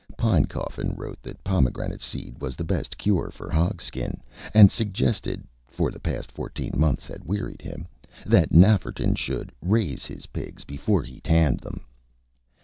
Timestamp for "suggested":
4.71-5.43